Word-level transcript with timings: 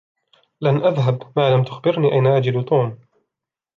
لن 0.61 0.77
أذهب 0.77 1.31
ما 1.35 1.49
لم 1.55 1.63
تخبرني 1.63 2.13
أين 2.13 2.27
أجد 2.27 2.65
توم. 2.65 2.99